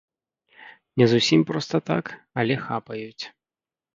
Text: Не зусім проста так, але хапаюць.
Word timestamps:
Не 1.01 1.05
зусім 1.11 1.43
проста 1.51 1.75
так, 1.89 2.05
але 2.41 2.57
хапаюць. 2.65 3.23